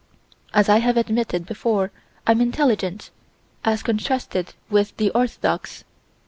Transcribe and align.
As 0.51 0.67
I 0.67 0.79
have 0.79 0.97
admitted 0.97 1.45
before 1.45 1.91
I'm 2.25 2.41
intelligent, 2.41 3.11
as 3.63 3.83
contrasted 3.83 4.55
with 4.67 4.97
the 4.97 5.11
orthodox. 5.11 5.83